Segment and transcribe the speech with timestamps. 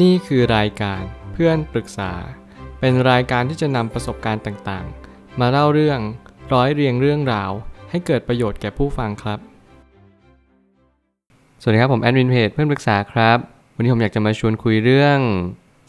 [0.00, 2.12] นี่คือรายการเพื่อนปรึกษา
[2.80, 6.00] เป็นรายการที่จะนำประสบการณ์ต่างๆ มาเล่าเรื่อง
[6.52, 7.50] ร้อยเรียงเรื่องราว
[7.90, 9.38] ให้เกิดประโยชน์แก่ผู้ฟังครับ
[11.60, 13.38] สวัสดีครับผมแอดมินเพจเพื่อนปรึกษาครับ
[13.74, 15.18] วันนี้ผมอยากจะมาชวนคุยเรื่อง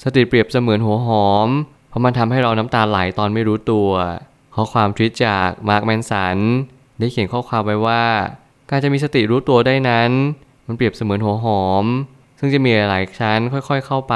[0.04, 1.48] สติเปรียบเสมือนหัวหอม
[1.90, 3.90] เพราะมันทำให้เราน้ำตาไหลตอนไม่รู้ตัว
[4.56, 6.38] ข้อความทวิตจากมาร์คแมนสัน
[7.00, 8.04] ได้เขียนข้อความไว้ว่า
[8.70, 10.12] การจะมีสติรู้ตัวได้นั้น
[10.68, 11.86] มันเปรียบเสมือนหัวหอม
[12.46, 14.16] ซึ่งจะมีหลายชั้นค่อยๆเข้าไป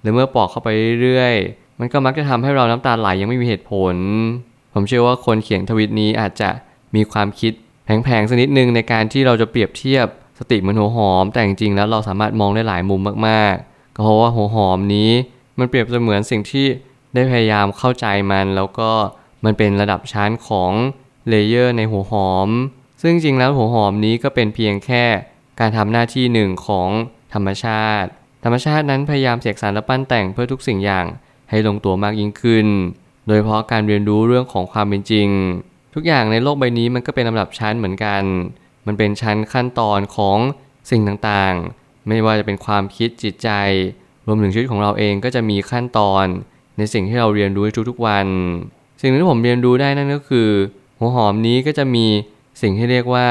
[0.00, 0.68] หรือเมื่อปอกเข้าไป
[1.02, 3.94] เรื่อยๆ มันก็มักจะทำให้เราน้ำตาไหลยังไม่มีเหตุผล
[4.72, 6.50] ผมเชื่อว่าคนเขียนทวิตนี้อาจจะ
[6.94, 7.52] มีความคิด
[7.84, 10.06] แผงๆสักนิดนึงในการที่เราจะเปรียบเทียบ
[10.38, 15.10] สติเหมือนหัวหอม แต่จริงๆแล้วเราสามารถมองได้หลายมุมมากๆ ก็เพราะว่าหัวหอมนี้
[15.58, 16.66] มันเปรียบเสมือนสิ่งที่
[17.14, 18.90] ได้พยายามเข้าใจมัน แล้วก็
[19.44, 20.72] มันเป็นระดับชั้นของ
[21.28, 22.48] layer ในหัวหอม
[23.02, 25.04] ซึ่งจริงแล้วหัวหอมนี้ก็เป็นเพียงแค่
[25.60, 26.88] การทำหน้าที่หนึ่งของ
[27.34, 28.10] ธรรมชาติ
[28.44, 31.06] ธรรมชาตินั้นพยายามเสกสรรและปั้นแต่งเพื่อทุกสิ่งอย่าง
[31.50, 32.66] ให้ลงตัวมากยิ่งขึ้น
[33.26, 35.28] โดยเฉพาะการเรียนรู้เรื่องของความเป็นจริง
[35.94, 38.22] ทุกอย่างในโลกใบนี้มันก็เป็นลำดับชั้นเหมือนกัน
[38.86, 40.38] มันเป็นชั้นขั้นตอนของ
[40.90, 43.50] สิ่งต่างๆ ไม่ว่าจะเป็นความคิดจิตใจ
[44.26, 46.26] รวมถึงชีวิตของเราเองก็จะมีขั้นตอน
[46.78, 48.26] ในสิ่งที่เราเรียนรู้ทุกๆวัน
[49.00, 50.48] สิ่งที่ผมเรียนรู้ได้นั่นก็คือ
[50.98, 52.06] หัวหอมนี้ก็จะมี
[52.62, 53.26] สิ่งที่เรียกว่า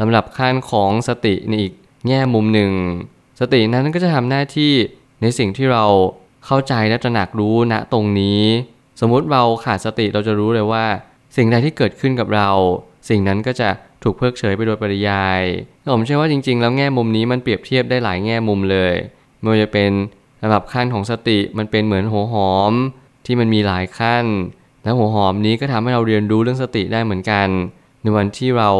[0.00, 1.72] ลำดับขั้นของสติในอีก
[2.06, 2.72] แง่มุมหนึ่ง
[3.40, 4.72] สตินั้นก็จะทำหน้าที่
[5.22, 5.84] ในสิ่งที่เรา
[6.46, 8.42] เข้าใจและตระหนักรู้ณตรงนี้
[9.00, 10.84] สมมุติเราขาดสติเราจะรู้เลยว่า
[11.36, 12.50] สิ่งใดที่เกิดขึ้นกับเรา
[13.08, 13.68] สิ่งนั้นก็จะ
[14.02, 15.42] ถูกเพิกเฉยไปโดยปริยาย
[15.94, 18.94] ผมเชื่อว่าจริง ๆ แล้วแง่มุมนี้มันเปรียบเทียบได้หลายแง่มุมเลย
[19.40, 19.90] ไม่ว่าจะเป็น
[20.44, 22.72] ระดับขั้นของสติมันเป็นเหมือนหัวหอม
[23.26, 24.24] ที่มันมีหลายขั้น
[24.84, 27.48] และหัวหอมนี้ก็ทำให้เราเรียนรู้เรื่องสติได้เหมือนกัน
[28.02, 28.70] ในวันที่เรา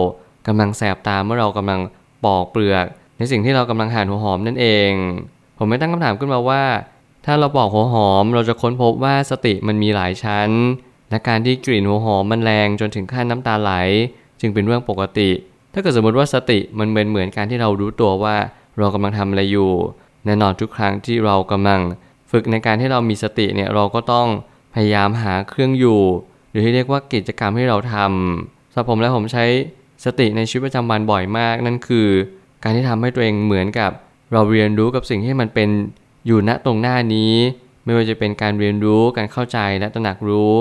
[0.46, 1.80] กำลังแสบตาเมื่อเรากำลัง
[2.24, 2.86] ปอกเปลือก
[3.18, 4.90] ในสิ่งที่เรากำลังหั่นหัวหอมนั่นเอง
[5.58, 6.62] ผมไม่ตั้งคำถามขึ้นมาว่า
[7.26, 10.50] ถ้าเราปอกหัวหอมเราจะค้นพบว่าสติมันมีหลายชั้น
[11.10, 13.72] และการที่กลิ่นหัวหอมมันแรงจนถึงขั้นน้ำตาไหล
[14.40, 15.30] จึงเป็นเรื่องปกติ
[15.72, 18.36] ถ้าเกิดสมมติว่าสติมันเป็นเหมือนการที่เรารู้ตัวว่า
[18.78, 19.70] เรากำลังทำอะไรอยู่
[20.24, 21.80] แน่นอนทุกครั้งที่เรากำลัง
[22.30, 24.26] ฝึกในการที่เรามีสติเนี่ยเราก็ต้อง
[24.74, 26.02] พยายามหาเครื่องอยู่
[26.50, 29.44] หรือที่เรียกว่ากิจกรรมที่เราทำสำหรับผมแล้วผมใช้
[30.04, 32.08] สติในชีวิตประจำวันบ่อยมาก นั่นคือ
[32.62, 33.90] การที่ทำให้ตัวเองเหมือนกับ
[34.32, 35.68] เราเรียนรู้กับสิ่งที่มันเป็น
[36.26, 37.32] อยู่ณตรงหน้านี้
[37.84, 40.54] ไม่ว่าจะเป็นการเรียนรู้การเข้าใจและตระหนักรู้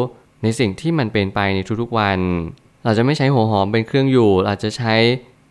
[0.44, 2.20] ในสิ่งที่มันเป็นไปในทุกๆวัน
[2.84, 4.96] เราจะไม่ใช้หัวหอมเป็นเครื่องอยู่อาจจะใช้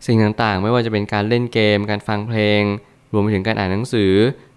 [0.05, 2.61] สิ่งต่างๆ ไม่ว่าจะเป็นการเล่นเกม การฟังเพลง
[3.11, 4.13] รวมไปถึงการอ่านหนังสือ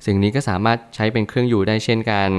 [0.06, 2.30] สิ่งนี้ก็สามารถใช้เป็นเครื่องอยู่ได้เช่นกัน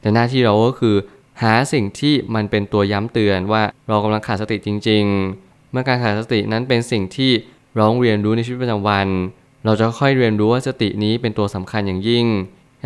[0.00, 0.96] แต่หน้าที่เราก็คือ
[1.42, 5.04] หาสิ่งที่มันเป็นตัวย้ำเตือนว่าเรากำลังขาดสติจริง
[5.38, 7.32] ๆ เมื่อการขาดสตินั้นเป็นสิ่งที่
[7.76, 9.08] เราเรียนรู้ในชีวิตประจำวัน
[9.64, 12.26] เราจะค่อยเรียนรู้ว่าสตินี้เป็นตัวสำคัญอย่างยิ่ง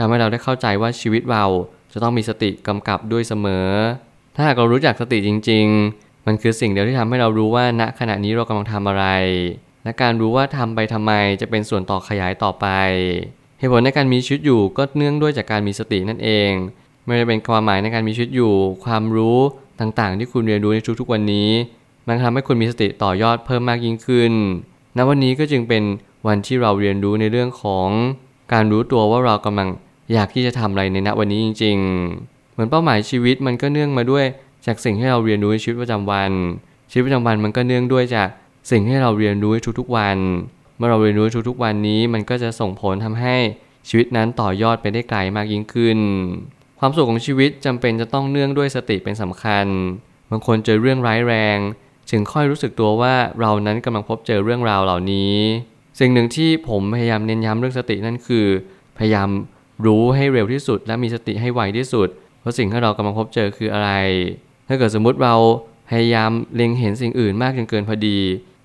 [0.00, 1.44] ทำให้เราได้เข้าใจว่าชีวิตเรา
[1.92, 3.68] จะต้องมีสติกำกับด้วยเสมอ
[4.34, 9.06] ถ้าหากเรารู้จักสติจริง ๆ มันคือสิ่งเดียวที่ทำให้เรารู้ว่าณขณะนี้เรากำลังทำอะไร
[9.84, 12.66] และการรู้ว่าทำไปทำไมจะเป็นส่วนต่อขยายต่อไป
[13.58, 16.50] เหตุผลในการมีชีวิตอยู่ก็เนื่องด้วยจากการมีสตินั่นเอง
[17.04, 18.54] ไม่ได้เป็นความหมายในการมีชีวิตอยู่
[18.84, 19.38] ความรู้
[19.80, 21.50] ต่างๆ ที่คุณเรียนรู้ในทุกๆวันนี้
[22.08, 24.32] มันทำให้คุณมีสติต่อยอดเพิ่มมากยิ่งขึ้น
[24.96, 25.82] ณวันนี้ก็จึงเป็น
[26.26, 27.88] วันที่เราเรียนรู้ในเรื่องของ
[28.52, 29.68] การรู้ตัวว่าเรากำลัง
[30.12, 31.76] อยากที่จะทำอะไรในณวันนี้จริง
[32.16, 34.24] ๆ เหมือนเป้าหมายชีวิตมันก็เนื่องมาด้วย
[34.66, 36.32] จากสิ่งที่เราเรียนรู้ในชีวิตประจำวัน
[36.90, 38.28] ชีวิตประจำวันมันก็เนื่องด้วยจาก
[38.70, 40.18] สิ่งที่เราเรียนรู้ทุกๆวัน
[40.76, 43.36] เมื่อเราเรียนรู้ทุกๆวันนี้มันก็จะส่งผลทำให้
[43.88, 45.98] ชีวิตนั้นต่อยอดไปได้ไกลมากยิ่งขึ้น
[46.80, 49.66] ความสุขของชีวิตจำเป็นจะต้องเนื่องด้วยสติเป็นสำคัญ
[50.30, 51.58] บางคนเจอเรื่องร้ายแรง
[52.10, 55.34] จึงค่อยรู้สึกตัวว่าเรานั้นกำลังพบเจอเรื่องราวเหล่านี้
[56.00, 58.46] สิ่งหนึ่งที่ผมพยายามเน้นย้ำเรื่องสตินั่นคือ
[58.98, 59.28] พยายาม
[59.86, 62.08] รู้ให้เร็วที่สุด และมีสติให้ไวที่สุด
[62.40, 63.90] เพราะสิ่งที่เรากำลังพบเจอคืออะไร
[64.68, 65.34] ถ้าเกิดสมมุติเรา
[65.90, 68.18] พยายามเล็งเห็นสิ่งอื่นมากจนเกินพอดี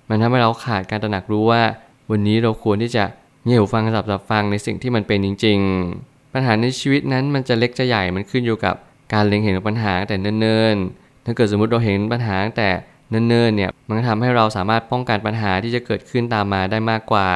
[0.08, 1.62] มันทำให้เราขาดการตระหนักรู้ว่า
[2.10, 3.04] วันนี้เราควรที่จะ
[3.44, 5.58] เงี่ยวฟังสับสับฟังในสิ่งที่มันเป็นจริง
[5.96, 8.74] ๆ ปัญหาในชีวิตนั้นมันจะเล็กจะใหญ่มันขึ้นอยู่กับ
[9.12, 12.68] การเล็งเห็นปัญหาแต่เนิ่นๆ ถ้าเกิดสมมติเราเห็นปัญหาแต่
[13.12, 17.30] เนิ่นๆเนี่ยมันทำให้เราสามารถป้องกันปัญหาที่จะเกิดขึ้นตามมาได้มากกว่า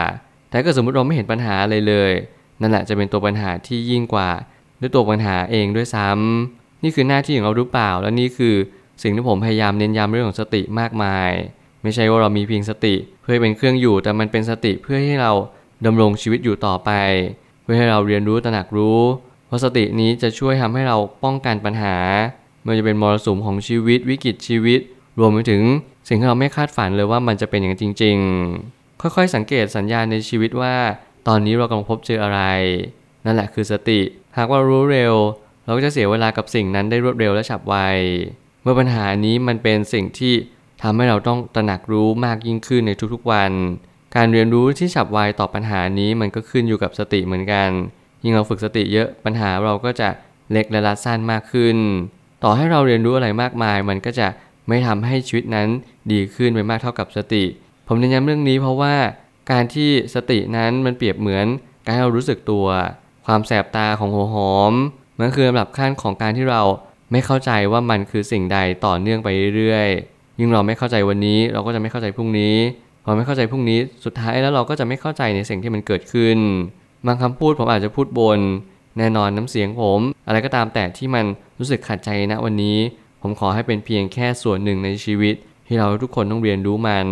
[0.49, 2.13] แต่ถ้าเกิดสมมติเราไม่เห็นปัญหาเลยเลย
[2.61, 4.31] นั่นแหละจะเป็นตัวปัญหาที่ยิ่งกว่า
[4.81, 8.55] ด้วยตัวปัญหาเองด้วยซ้ำนี่คือหน้าที่ของเราหรือเปล่า และนี่คือ
[9.03, 11.31] สิ่งที่ผมพยายามเน้นย้ำเรื่องของสติมากมาย
[11.83, 15.33] ไม่ใช่ว่าเรามีเพียงสติ เพื่อเป็นเครื่องอยู่แต่มันเป็นสติเพื่อให้เรา
[15.87, 16.91] ดำรงชีวิตอยู่ต่อไป
[17.63, 19.01] เพื่อให้เราเรียนรู้ตระหนักรู้
[19.47, 21.97] เพราะสตินี้จะช่วยทำให้เราป้องกันปัญหา
[22.63, 24.81] ไม่ว่าจะเป็นมรสุมของชีวิตวิกฤตชีวิต
[25.19, 25.63] รวมไปถึง
[26.09, 28.17] สิ่งที่เราไม่คาดฝันเลยว่ามันจะเป็นอย่างนั้นจริง
[28.61, 30.75] ๆ ค่อยๆ สังเกตสัญญาณในชีวิตว่า
[31.29, 32.41] ตอนนี้เรากำลังพบเจออะไร
[33.25, 34.01] นั่นแหละคือสติ
[34.37, 35.15] หากว่ารู้เร็ว
[35.65, 37.77] เราก็จะเสียเวลากับสิ่งนั้นได้รวดเร็วและฉับไว
[38.63, 40.35] เมื่อปัญหานี้มันเป็นสิ่งที่
[40.83, 43.53] ทำให้เราต้องตระหนักรู้มากยิ่งขึ้นในทุกๆวัน
[44.17, 47.69] การเรียนรู้ที่ฉับไวต่อปัญหานี้มันก็ขึ้นอยู่กับสติเหมือนกัน
[48.23, 50.09] ยิ่งเราฝึกสติเยอะปัญหาเราก็จะ
[50.53, 51.77] เล็กและรัดสั้นมากขึ้น
[52.45, 54.27] ต่อให้เราเรียนรู้อะไรมากมาย มันก็จะ
[54.69, 55.69] ไม่ทำให้ชีวิตนั้น
[56.13, 57.45] ดีขึ้นไปมากเท่ากับสติ
[57.89, 58.95] ผมเน้นย้ำเรื่องนี้เพราะว่า
[59.51, 61.47] การที่สตินั้นมันเปรียบเหมือน
[61.85, 62.67] การให้เรารู้สึกตัว
[63.27, 64.73] ความแสบตาของหัวหอม
[65.19, 66.63] มันคือลำดับขั้นของการที่เรา
[67.13, 72.57] ไม่เข้าใจว่ามันคือสิ่งใดต่อเนื่องไปเรื่อยๆ ยิ่งเราไม่เข้าใจวันนี้ เราก็จะไม่เข้าใจพรุ่งนี้
[73.05, 76.39] พอไม่เข้าใจพรุ่งนี้สุดท้ายแล้วเราก็จะไม่เข้าใจในสิ่งที่มันเกิดขึ้น
[77.07, 78.41] บางคำพูดผมอาจจะพูดบน
[78.99, 81.25] แน่นอนน้ำเสียงผม อะไรก็ตามแต่ที่มัน
[81.59, 82.79] รู้สึกขัดใจณวันนี้
[83.27, 85.35] ผมขอให้เป็นเพียงแค่ส่วนหนึ่งในชีวิต
[85.67, 87.07] ที่เราทุกคนต้องเรียนรู้มัน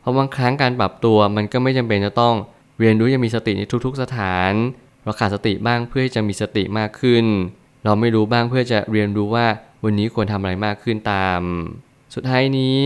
[0.00, 2.34] เพราะบางครั้งการปรับตัวมันก็ไม่จำเป็นจะต้อง
[2.80, 4.52] เรียนรู้ยังมีสติในทุกๆสถาน
[5.04, 7.24] เราขาดสติบ้างเพื่อจะมีสติมากขึ้น
[7.84, 9.46] เราไม่รู้บ้างเพื่อจะเรียนรู้ว่า
[9.84, 11.40] วันนี้ควรทำอะไรมากขึ้นตาม
[12.14, 12.78] สุดท้ายนี้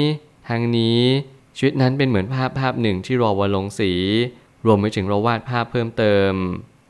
[0.49, 1.01] ทางนี้
[1.57, 3.93] ชีวิตนั้นเป็นเหมือนภาพภาพหนึ่งที่รอวันลงสี
[4.67, 6.33] รวมไปถึงเราวาดภาพเพิ่มเติม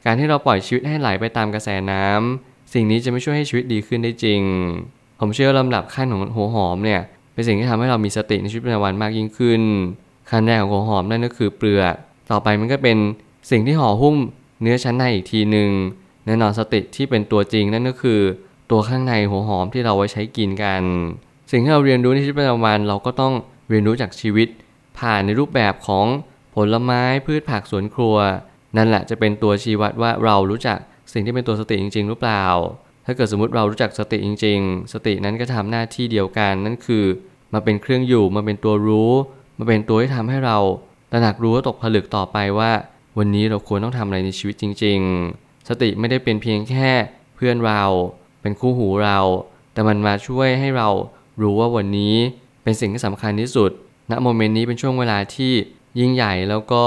[0.05, 4.43] การที่เราปล่อยชีวิตให้ไหลไปตามกระแสน้ำสิ่งนี้จะไม่ช่วยให้ชีวิตดีขึ้นได้จริง
[5.25, 7.01] ผมเชื่อลำดับขั้นของหัวหอมเนี่ย
[7.35, 9.63] เป็นสิ่งที่ทำให้เรามีสติในชีวิตประจำวันมากยิ่งขึ้น
[10.31, 11.95] ขั้นแรกของหัวหอมนั่นก็คือเปลือก
[12.31, 12.99] ต่อไปมันก็เป็น
[13.51, 14.17] สิ่งที่ห่อหุ้ม
[14.63, 15.71] เนื้อชั้นในอีกทีหนึ่ง
[16.27, 18.21] แน่นอนสติที่เป็นตัวจริงนั่นก็คือ
[18.71, 20.83] ตัวข้างในหัวหอมที่เราไว้ใช้กินกัน
[21.51, 23.33] สิ่งที่เราเรียนรู้ในชีวิตประจำวันเราก็ต้อง
[23.69, 24.49] เรียนรู้จากชีวิต
[24.99, 26.07] ผ่านในรูปแบบของ
[26.55, 28.17] ผลไม้พืชผักสวนครัว
[28.77, 30.79] นั่นแหละจะเป็นตัวชี้วัดว่าเรารู้จัก
[31.13, 32.47] สิ่งที่เป็นตัวสติจริง ๆ หรือเปล่า
[33.05, 37.05] ถ้าเกิดสมมติเรารู้จักสติจริง ๆ สตินั้นก็ทำหน้าที่เดียวกันนั่นคือ
[37.55, 39.13] มาเป็นเครื่องอยู่มาเป็นตัวรู้
[39.59, 40.59] มาเป็นตัวที่ทำให้เรา
[41.13, 42.71] ตระหนักรู้และตกผลึกต่อไปว่า
[43.19, 44.99] วันนี้เราควรต้องทำอะไรในชีวิตจริง
[45.35, 46.91] ๆ สติไม่ได้เป็นเพียงแค่
[47.37, 47.83] เพื่อนเรา
[48.43, 49.19] เป็นคู่หูเรา
[49.73, 50.89] แต่มันมาช่วยให้เรา
[51.43, 52.15] รู้ว่าวันนี้
[52.63, 53.71] เป็นสิ่งที่สำคัญที่สุด
[54.11, 55.53] ณโมเมนต์นี้เป็นช่วงเวลาที่
[55.99, 56.83] ยิ่งใหญ่แล้วก็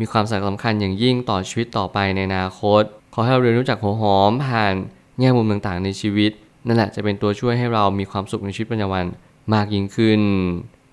[0.00, 2.82] มีความสำคัญอย่างยิ่งต่อชีวิตต่อไปในอนาคต
[3.14, 4.74] ขอให้เราเรียนรู้จักหัวหอมผ่าน
[5.18, 6.32] แง่มุมต่างๆ ในชีวิต
[6.66, 9.06] นั่นแหละจะเป็นตัวช่วยให้เรามีความสุขในชีวิตประจำวัน
[9.54, 10.20] มากยิ่งขึ้น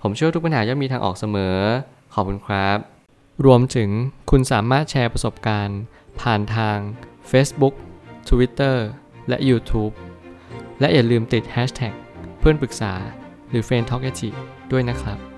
[0.02, 1.56] ผมเชื่อทุกปัญหาย่อมมีทางออกเสมอ
[2.14, 2.78] ขอบคุณครับ
[3.44, 3.90] รวมถึง
[4.30, 5.80] คุณสามารถแชร์ประสบการณ์
[6.20, 6.78] ผ่านทาง
[7.30, 7.74] Facebook
[8.28, 8.76] Twitter
[9.28, 9.92] และ YouTube
[10.80, 11.94] และอย่าลืมติด Hashtag
[12.38, 12.92] เพื่อนปรึกษา
[13.50, 14.04] หรือ f r ร e n d t a l k
[14.72, 15.31] ด้วยนะครับ